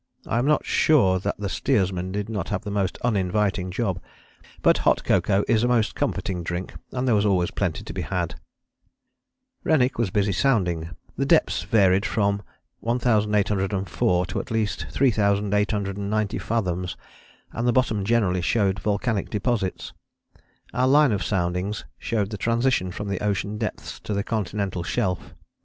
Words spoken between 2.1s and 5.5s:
did not have the most uninviting job, but hot cocoa